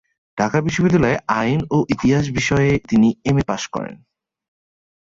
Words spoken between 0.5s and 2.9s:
বিশ্ববিদ্যালয়ে আইন ও ইতিহাস বিষয়ে